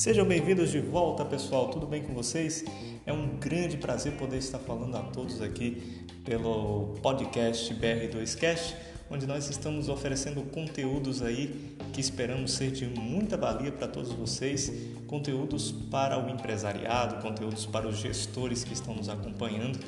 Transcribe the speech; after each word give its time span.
Sejam 0.00 0.24
bem-vindos 0.24 0.70
de 0.70 0.80
volta, 0.80 1.26
pessoal. 1.26 1.68
Tudo 1.68 1.86
bem 1.86 2.02
com 2.02 2.14
vocês? 2.14 2.64
É 3.04 3.12
um 3.12 3.36
grande 3.36 3.76
prazer 3.76 4.14
poder 4.14 4.38
estar 4.38 4.58
falando 4.58 4.96
a 4.96 5.02
todos 5.02 5.42
aqui 5.42 6.06
pelo 6.24 6.94
podcast 7.02 7.74
BR2Cast, 7.74 8.76
onde 9.10 9.26
nós 9.26 9.50
estamos 9.50 9.90
oferecendo 9.90 10.40
conteúdos 10.44 11.20
aí 11.20 11.76
que 11.92 12.00
esperamos 12.00 12.52
ser 12.52 12.70
de 12.70 12.86
muita 12.86 13.36
valia 13.36 13.70
para 13.70 13.86
todos 13.86 14.10
vocês, 14.14 14.72
conteúdos 15.06 15.70
para 15.70 16.18
o 16.18 16.30
empresariado, 16.30 17.20
conteúdos 17.20 17.66
para 17.66 17.86
os 17.86 17.98
gestores 17.98 18.64
que 18.64 18.72
estão 18.72 18.94
nos 18.94 19.10
acompanhando. 19.10 19.78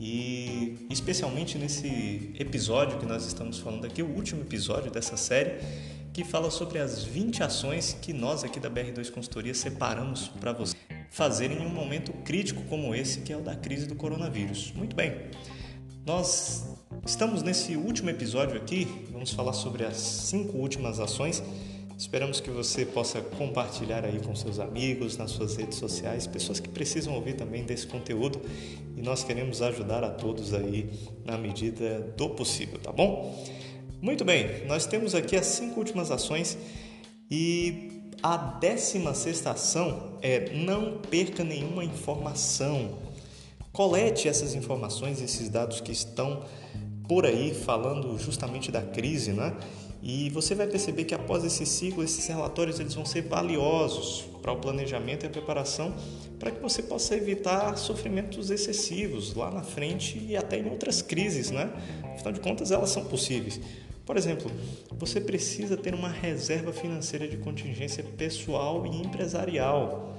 E 0.00 0.86
especialmente 0.88 1.58
nesse 1.58 2.32
episódio 2.38 2.98
que 2.98 3.04
nós 3.04 3.26
estamos 3.26 3.58
falando 3.58 3.84
aqui, 3.84 4.02
o 4.02 4.08
último 4.16 4.40
episódio 4.40 4.90
dessa 4.90 5.18
série, 5.18 5.60
que 6.12 6.24
fala 6.24 6.50
sobre 6.50 6.78
as 6.78 7.04
20 7.04 7.42
ações 7.42 7.96
que 8.00 8.12
nós 8.12 8.44
aqui 8.44 8.60
da 8.60 8.70
BR2 8.70 9.10
Consultoria 9.10 9.54
separamos 9.54 10.28
para 10.28 10.52
você 10.52 10.76
fazerem 11.10 11.58
em 11.58 11.66
um 11.66 11.70
momento 11.70 12.12
crítico 12.24 12.62
como 12.64 12.94
esse, 12.94 13.20
que 13.20 13.32
é 13.32 13.36
o 13.36 13.40
da 13.40 13.56
crise 13.56 13.86
do 13.86 13.94
coronavírus. 13.94 14.72
Muito 14.74 14.94
bem, 14.94 15.14
nós 16.04 16.66
estamos 17.06 17.42
nesse 17.42 17.76
último 17.76 18.10
episódio 18.10 18.56
aqui, 18.56 18.86
vamos 19.10 19.32
falar 19.32 19.54
sobre 19.54 19.84
as 19.84 19.96
cinco 19.96 20.58
últimas 20.58 21.00
ações. 21.00 21.42
Esperamos 21.96 22.40
que 22.40 22.50
você 22.50 22.84
possa 22.84 23.20
compartilhar 23.20 24.04
aí 24.04 24.20
com 24.20 24.34
seus 24.34 24.58
amigos, 24.58 25.16
nas 25.16 25.30
suas 25.30 25.56
redes 25.56 25.78
sociais, 25.78 26.26
pessoas 26.26 26.58
que 26.58 26.68
precisam 26.68 27.14
ouvir 27.14 27.34
também 27.34 27.64
desse 27.64 27.86
conteúdo 27.86 28.40
e 28.96 29.00
nós 29.00 29.22
queremos 29.22 29.62
ajudar 29.62 30.02
a 30.02 30.10
todos 30.10 30.52
aí 30.52 30.90
na 31.24 31.38
medida 31.38 32.00
do 32.16 32.30
possível, 32.30 32.78
tá 32.78 32.90
bom? 32.90 33.46
Muito 34.02 34.24
bem, 34.24 34.66
nós 34.66 34.84
temos 34.84 35.14
aqui 35.14 35.36
as 35.36 35.46
cinco 35.46 35.78
últimas 35.78 36.10
ações 36.10 36.58
e 37.30 38.10
a 38.20 38.36
décima 38.36 39.14
sexta 39.14 39.52
ação 39.52 40.18
é 40.20 40.50
não 40.52 40.98
perca 40.98 41.44
nenhuma 41.44 41.84
informação. 41.84 42.98
Colete 43.70 44.26
essas 44.26 44.56
informações, 44.56 45.22
esses 45.22 45.48
dados 45.48 45.80
que 45.80 45.92
estão 45.92 46.44
por 47.06 47.24
aí 47.24 47.54
falando 47.54 48.18
justamente 48.18 48.72
da 48.72 48.82
crise, 48.82 49.30
né? 49.30 49.56
E 50.02 50.30
você 50.30 50.52
vai 50.56 50.66
perceber 50.66 51.04
que 51.04 51.14
após 51.14 51.44
esse 51.44 51.64
ciclo, 51.64 52.02
esses 52.02 52.26
relatórios 52.26 52.80
eles 52.80 52.94
vão 52.94 53.04
ser 53.04 53.22
valiosos 53.22 54.24
para 54.42 54.50
o 54.50 54.56
planejamento 54.56 55.24
e 55.24 55.28
a 55.28 55.30
preparação 55.30 55.94
para 56.40 56.50
que 56.50 56.60
você 56.60 56.82
possa 56.82 57.14
evitar 57.14 57.78
sofrimentos 57.78 58.50
excessivos 58.50 59.32
lá 59.32 59.48
na 59.48 59.62
frente 59.62 60.18
e 60.18 60.36
até 60.36 60.58
em 60.58 60.68
outras 60.68 61.02
crises, 61.02 61.52
né? 61.52 61.70
Afinal 62.16 62.32
de 62.32 62.40
contas, 62.40 62.72
elas 62.72 62.90
são 62.90 63.04
possíveis. 63.04 63.60
Por 64.04 64.16
exemplo, 64.16 64.50
você 64.90 65.20
precisa 65.20 65.76
ter 65.76 65.94
uma 65.94 66.08
reserva 66.08 66.72
financeira 66.72 67.28
de 67.28 67.36
contingência 67.36 68.02
pessoal 68.02 68.84
e 68.86 69.00
empresarial 69.00 70.16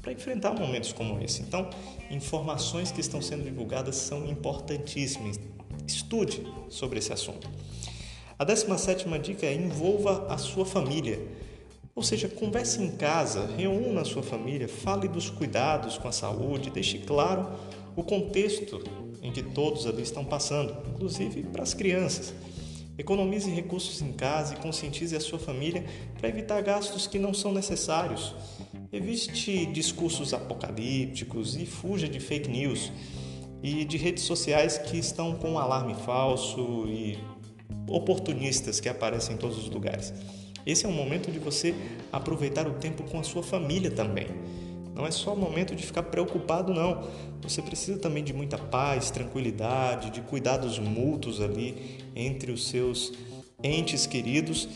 para 0.00 0.12
enfrentar 0.12 0.54
momentos 0.54 0.92
como 0.92 1.20
esse. 1.20 1.42
Então, 1.42 1.68
informações 2.08 2.92
que 2.92 3.00
estão 3.00 3.20
sendo 3.20 3.42
divulgadas 3.42 3.96
são 3.96 4.24
importantíssimas. 4.26 5.40
Estude 5.86 6.46
sobre 6.68 7.00
esse 7.00 7.12
assunto. 7.12 7.50
A 8.38 8.44
17 8.44 9.06
dica 9.18 9.46
é 9.46 9.54
envolva 9.54 10.26
a 10.28 10.38
sua 10.38 10.64
família. 10.64 11.20
Ou 11.94 12.02
seja, 12.02 12.28
converse 12.28 12.80
em 12.80 12.92
casa, 12.92 13.46
reúna 13.56 14.02
a 14.02 14.04
sua 14.04 14.22
família, 14.22 14.68
fale 14.68 15.08
dos 15.08 15.30
cuidados 15.30 15.98
com 15.98 16.06
a 16.06 16.12
saúde, 16.12 16.70
deixe 16.70 16.98
claro 16.98 17.58
o 17.96 18.04
contexto 18.04 18.84
em 19.22 19.32
que 19.32 19.42
todos 19.42 19.86
ali 19.86 20.02
estão 20.02 20.24
passando, 20.24 20.76
inclusive 20.90 21.44
para 21.44 21.62
as 21.62 21.72
crianças. 21.72 22.34
Economize 22.98 23.50
recursos 23.50 24.00
em 24.00 24.12
casa 24.12 24.54
e 24.54 24.56
conscientize 24.56 25.14
a 25.14 25.20
sua 25.20 25.38
família 25.38 25.84
para 26.18 26.28
evitar 26.28 26.62
gastos 26.62 27.06
que 27.06 27.18
não 27.18 27.34
são 27.34 27.52
necessários. 27.52 28.34
Evite 28.92 29.66
discursos 29.66 30.32
apocalípticos 30.32 31.56
e 31.56 31.66
fuja 31.66 32.08
de 32.08 32.18
fake 32.18 32.48
news 32.48 32.90
e 33.62 33.84
de 33.84 33.96
redes 33.96 34.24
sociais 34.24 34.78
que 34.78 34.96
estão 34.96 35.34
com 35.34 35.52
um 35.52 35.58
alarme 35.58 35.94
falso 35.94 36.86
e 36.88 37.18
oportunistas 37.88 38.80
que 38.80 38.88
aparecem 38.88 39.34
em 39.34 39.38
todos 39.38 39.58
os 39.58 39.68
lugares. 39.68 40.12
Esse 40.64 40.86
é 40.86 40.88
um 40.88 40.92
momento 40.92 41.30
de 41.30 41.38
você 41.38 41.74
aproveitar 42.10 42.66
o 42.66 42.74
tempo 42.74 43.04
com 43.04 43.20
a 43.20 43.22
sua 43.22 43.42
família 43.42 43.90
também. 43.90 44.26
Não 44.96 45.06
é 45.06 45.10
só 45.10 45.34
o 45.34 45.36
momento 45.36 45.76
de 45.76 45.84
ficar 45.84 46.04
preocupado, 46.04 46.72
não. 46.72 47.06
Você 47.42 47.60
precisa 47.60 47.98
também 47.98 48.24
de 48.24 48.32
muita 48.32 48.56
paz, 48.56 49.10
tranquilidade, 49.10 50.10
de 50.10 50.22
cuidados 50.22 50.78
mútuos 50.78 51.42
ali 51.42 52.00
entre 52.16 52.50
os 52.50 52.66
seus 52.66 53.12
entes 53.62 54.06
queridos. 54.06 54.66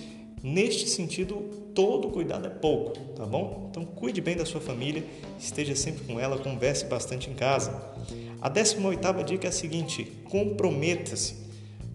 Neste 0.43 0.87
sentido, 0.91 1.37
todo 1.75 2.11
cuidado 2.11 2.47
é 2.47 2.51
pouco, 2.51 2.99
tá 3.15 3.25
bom? 3.25 3.69
Então 3.71 3.83
cuide 3.87 4.21
bem 4.21 4.37
da 4.37 4.45
sua 4.45 4.61
família, 4.61 5.05
esteja 5.39 5.75
sempre 5.75 6.05
com 6.05 6.21
ela, 6.21 6.39
converse 6.39 6.85
bastante 6.85 7.31
em 7.31 7.35
casa. 7.35 7.83
A 8.43 8.49
18 8.51 9.25
dica 9.25 9.47
é 9.47 9.49
a 9.49 9.53
seguinte: 9.53 10.05
comprometa-se. 10.29 11.49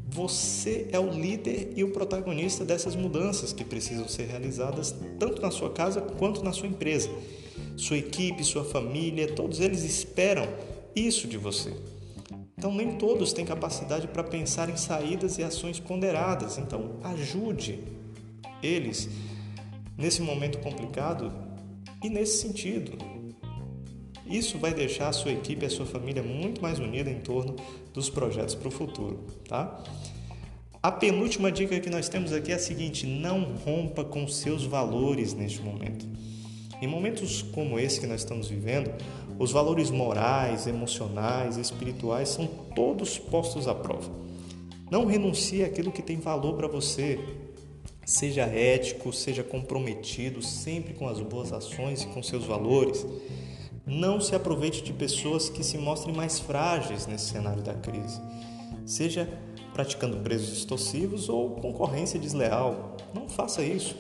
Você 0.08 0.88
é 0.92 1.00
o 1.00 1.10
líder 1.10 1.74
e 1.76 1.84
o 1.84 1.92
protagonista 1.92 2.64
dessas 2.64 2.96
mudanças 2.96 3.52
que 3.52 3.66
precisam 3.66 4.08
ser 4.08 4.28
realizadas 4.28 4.96
tanto 5.20 5.42
na 5.42 5.52
sua 5.52 5.72
casa 5.72 6.00
quanto 6.00 6.42
na 6.42 6.54
sua 6.54 6.68
empresa 6.68 7.10
sua 7.76 7.98
equipe, 7.98 8.44
sua 8.44 8.64
família, 8.64 9.34
todos 9.34 9.60
eles 9.60 9.84
esperam 9.84 10.48
isso 10.96 11.28
de 11.28 11.38
você. 11.38 11.74
Então, 12.58 12.74
nem 12.74 12.98
todos 12.98 13.34
têm 13.34 13.46
capacidade 13.46 14.08
para 14.08 14.24
pensar 14.24 14.70
em 14.70 14.78
saídas 14.78 15.38
e 15.38 15.44
ações 15.44 15.80
ponderadas. 15.80 16.58
Então, 16.58 17.00
ajude 17.04 17.80
eles 18.64 19.10
nesse 19.98 20.22
momento 20.22 20.58
complicado 20.60 21.32
e 22.04 22.10
nesse 22.10 22.42
sentido. 22.42 22.98
Isso 24.26 24.58
vai 24.58 24.74
deixar 24.74 25.10
a 25.10 25.14
sua 25.14 25.32
equipe 25.32 25.64
e 25.64 25.68
a 25.68 25.70
sua 25.70 25.86
família 25.86 26.24
muito 26.24 26.62
mais 26.62 26.80
unida 26.80 27.10
em 27.12 27.20
torno 27.20 27.56
dos 27.94 28.10
projetos 28.10 28.56
para 28.56 28.68
o 28.68 28.72
futuro, 28.72 29.24
tá? 29.48 29.84
A 30.82 30.92
penúltima 30.92 31.52
dica 31.52 31.80
que 31.80 31.90
nós 31.90 32.10
temos 32.10 32.32
aqui 32.32 32.52
é 32.52 32.56
a 32.56 32.60
seguinte: 32.60 33.06
não 33.06 33.56
rompa 33.66 34.04
com 34.04 34.28
seus 34.28 34.64
valores 34.64 35.34
neste 35.34 35.62
momento. 35.62 36.06
Em 36.82 36.88
momentos 36.88 37.42
como 37.42 37.80
esse 37.80 38.00
que 38.00 38.08
nós 38.08 38.22
estamos 38.22 38.48
vivendo, 38.48 38.92
os 39.40 39.52
valores 39.52 39.90
morais, 39.90 40.68
emocionais, 40.68 41.58
espirituais 41.58 42.30
são 42.30 42.48
todos 42.76 43.18
postos 43.18 43.68
à 43.68 43.74
prova. 43.74 44.12
Não 44.92 45.06
renuncie 45.06 45.64
àquilo 45.64 45.92
que 45.92 46.02
tem 46.02 46.18
valor 46.20 46.56
para 46.56 46.68
você. 46.68 47.20
Seja 48.06 48.44
ético, 48.44 49.12
seja 49.12 49.44
comprometido 49.44 50.42
sempre 50.42 50.94
com 50.94 51.08
as 51.08 51.20
boas 51.22 51.52
ações 51.52 52.04
e 52.04 52.08
com 52.08 52.22
seus 52.22 52.46
valores. 52.46 53.06
Não 53.86 54.22
se 54.22 54.36
aproveite 54.36 54.84
de 54.84 54.94
pessoas 54.94 55.50
que 55.50 55.64
se 55.64 55.78
mostrem 55.78 56.16
mais 56.16 56.40
frágeis 56.40 57.08
nesse 57.08 57.32
cenário 57.32 57.64
da 57.64 57.74
crise. 57.74 58.22
Seja 58.86 59.28
praticando 59.74 60.18
preços 60.18 60.60
extorsivos 60.60 61.30
ou 61.30 61.52
concorrência 61.52 62.20
desleal. 62.20 62.96
Não 63.14 63.28
faça 63.28 63.64
isso. 63.64 63.96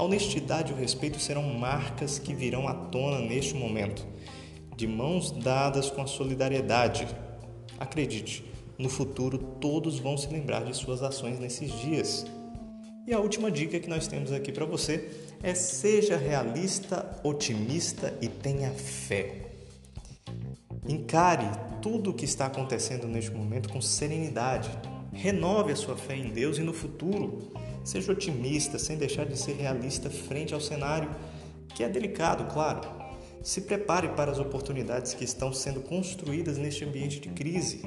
A 0.00 0.02
honestidade 0.02 0.72
e 0.72 0.74
o 0.74 0.78
respeito 0.78 1.20
serão 1.20 1.42
marcas 1.42 2.18
que 2.18 2.32
virão 2.32 2.66
à 2.66 2.72
tona 2.72 3.18
neste 3.18 3.52
momento, 3.54 4.06
de 4.74 4.86
mãos 4.86 5.30
dadas 5.30 5.90
com 5.90 6.00
a 6.00 6.06
solidariedade. 6.06 7.06
Acredite, 7.78 8.42
no 8.78 8.88
futuro 8.88 9.36
todos 9.36 9.98
vão 9.98 10.16
se 10.16 10.26
lembrar 10.28 10.64
de 10.64 10.74
suas 10.74 11.02
ações 11.02 11.38
nesses 11.38 11.70
dias. 11.82 12.24
E 13.06 13.12
a 13.12 13.20
última 13.20 13.50
dica 13.50 13.78
que 13.78 13.90
nós 13.90 14.06
temos 14.06 14.32
aqui 14.32 14.50
para 14.50 14.64
você 14.64 15.10
é 15.42 15.54
seja 15.54 16.16
realista, 16.16 17.20
otimista 17.22 18.16
e 18.22 18.28
tenha 18.28 18.70
fé. 18.70 19.50
Encare 20.88 21.44
tudo 21.82 22.08
o 22.08 22.14
que 22.14 22.24
está 22.24 22.46
acontecendo 22.46 23.06
neste 23.06 23.32
momento 23.32 23.68
com 23.68 23.82
serenidade. 23.82 24.70
Renove 25.12 25.72
a 25.72 25.76
sua 25.76 25.96
fé 25.96 26.16
em 26.16 26.30
Deus 26.30 26.58
e 26.58 26.62
no 26.62 26.72
futuro. 26.72 27.52
Seja 27.84 28.12
otimista, 28.12 28.78
sem 28.78 28.96
deixar 28.96 29.26
de 29.26 29.36
ser 29.36 29.54
realista 29.54 30.08
frente 30.08 30.54
ao 30.54 30.60
cenário, 30.60 31.10
que 31.74 31.82
é 31.82 31.88
delicado, 31.88 32.52
claro. 32.52 32.80
Se 33.42 33.62
prepare 33.62 34.08
para 34.10 34.30
as 34.30 34.38
oportunidades 34.38 35.14
que 35.14 35.24
estão 35.24 35.52
sendo 35.52 35.80
construídas 35.80 36.58
neste 36.58 36.84
ambiente 36.84 37.20
de 37.20 37.30
crise. 37.30 37.82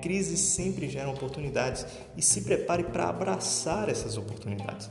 Crises 0.00 0.38
sempre 0.38 0.88
geram 0.88 1.12
oportunidades 1.12 1.84
e 2.16 2.22
se 2.22 2.42
prepare 2.42 2.84
para 2.84 3.08
abraçar 3.08 3.88
essas 3.88 4.16
oportunidades. 4.16 4.88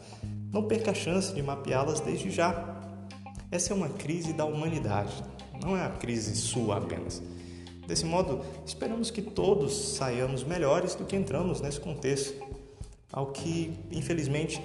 Não 0.51 0.63
perca 0.63 0.91
a 0.91 0.95
chance 0.95 1.33
de 1.33 1.41
mapeá-las 1.41 2.01
desde 2.01 2.29
já. 2.29 2.81
Essa 3.49 3.73
é 3.73 3.75
uma 3.75 3.89
crise 3.89 4.33
da 4.33 4.43
humanidade, 4.43 5.13
não 5.61 5.77
é 5.77 5.85
a 5.85 5.89
crise 5.89 6.35
sua 6.35 6.77
apenas. 6.77 7.21
Desse 7.87 8.05
modo, 8.05 8.41
esperamos 8.65 9.11
que 9.11 9.21
todos 9.21 9.95
saiamos 9.95 10.43
melhores 10.43 10.95
do 10.95 11.05
que 11.05 11.15
entramos 11.15 11.61
nesse 11.61 11.79
contexto 11.79 12.43
ao 13.11 13.27
que, 13.27 13.73
infelizmente, 13.91 14.61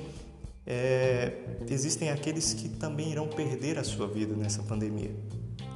é, 0.66 1.32
existem 1.68 2.10
aqueles 2.10 2.54
que 2.54 2.68
também 2.68 3.12
irão 3.12 3.28
perder 3.28 3.78
a 3.78 3.84
sua 3.84 4.06
vida 4.06 4.34
nessa 4.34 4.62
pandemia. 4.62 5.14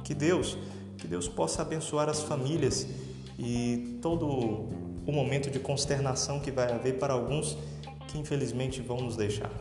Que 0.03 0.13
Deus, 0.13 0.57
que 0.97 1.07
Deus 1.07 1.27
possa 1.27 1.61
abençoar 1.61 2.09
as 2.09 2.21
famílias 2.21 2.87
e 3.37 3.97
todo 4.01 4.27
o 4.27 5.11
momento 5.11 5.49
de 5.51 5.59
consternação 5.59 6.39
que 6.39 6.51
vai 6.51 6.71
haver 6.71 6.97
para 6.97 7.13
alguns 7.13 7.57
que 8.07 8.17
infelizmente 8.17 8.81
vão 8.81 8.97
nos 8.97 9.15
deixar. 9.15 9.51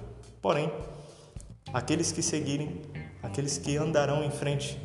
Porém, 0.41 0.71
aqueles 1.73 2.13
que 2.13 2.23
seguirem 2.23 2.83
aqueles 3.25 3.57
que 3.57 3.77
andarão 3.77 4.23
em 4.23 4.31
frente, 4.31 4.79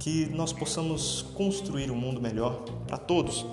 que 0.00 0.26
nós 0.30 0.52
possamos 0.52 1.22
construir 1.34 1.90
um 1.90 1.94
mundo 1.94 2.20
melhor 2.20 2.64
para 2.88 2.96
todos 2.96 3.46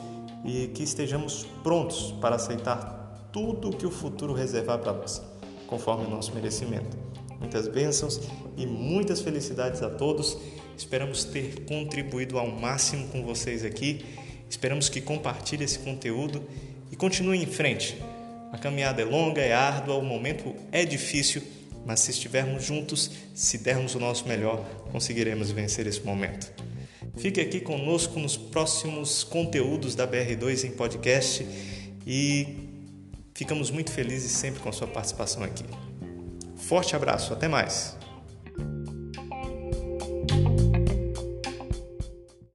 e 0.45 0.67
que 0.69 0.81
estejamos 0.81 1.45
prontos 1.61 2.13
para 2.21 2.37
aceitar 2.37 3.29
tudo 3.33 3.69
o 3.69 3.75
que 3.75 3.85
o 3.85 3.91
futuro 3.91 4.33
reservar 4.33 4.79
para 4.79 4.93
nós, 4.93 5.21
conforme 5.67 6.05
o 6.05 6.09
nosso 6.09 6.33
merecimento. 6.33 6.97
Muitas 7.39 7.67
bênçãos 7.67 8.21
e 8.55 8.65
muitas 8.65 9.21
felicidades 9.21 9.83
a 9.83 9.89
todos. 9.89 10.37
Esperamos 10.75 11.25
ter 11.25 11.65
contribuído 11.65 12.39
ao 12.39 12.47
máximo 12.47 13.07
com 13.09 13.23
vocês 13.23 13.63
aqui. 13.65 14.03
Esperamos 14.49 14.87
que 14.87 15.01
compartilhe 15.01 15.65
esse 15.65 15.79
conteúdo 15.79 16.41
e 16.91 16.95
continue 16.95 17.43
em 17.43 17.45
frente. 17.45 18.01
A 18.51 18.57
caminhada 18.57 19.01
é 19.01 19.05
longa, 19.05 19.41
é 19.41 19.53
árdua, 19.53 19.95
o 19.95 20.01
momento 20.01 20.55
é 20.71 20.85
difícil, 20.85 21.43
mas 21.87 22.01
se 22.01 22.11
estivermos 22.11 22.65
juntos, 22.65 23.09
se 23.33 23.57
dermos 23.57 23.95
o 23.95 23.99
nosso 23.99 24.27
melhor, 24.27 24.63
conseguiremos 24.91 25.49
vencer 25.49 25.87
esse 25.87 26.01
momento. 26.01 26.51
Fique 27.15 27.39
aqui 27.39 27.61
conosco 27.61 28.19
nos 28.19 28.35
próximos 28.35 29.23
conteúdos 29.23 29.95
da 29.95 30.05
BR2 30.05 30.65
em 30.65 30.71
podcast 30.71 31.47
e 32.05 32.69
ficamos 33.33 33.71
muito 33.71 33.91
felizes 33.91 34.33
sempre 34.33 34.59
com 34.59 34.69
a 34.69 34.73
sua 34.73 34.87
participação 34.87 35.43
aqui. 35.43 35.65
Forte 36.57 36.95
abraço, 36.95 37.31
até 37.31 37.47
mais! 37.47 37.96